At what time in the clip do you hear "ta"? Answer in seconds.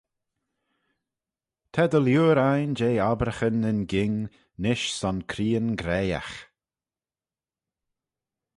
1.73-1.83